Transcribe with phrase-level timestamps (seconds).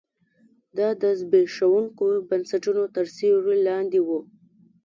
[0.77, 4.09] دا د زبېښونکو بنسټونو تر سیوري لاندې و.